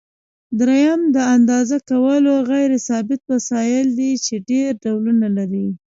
[0.59, 5.67] دریم د اندازه کولو غیر ثابت وسایل دي چې ډېر ډولونه لري.